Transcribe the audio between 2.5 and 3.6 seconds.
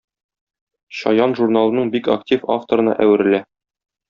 авторына әверелә.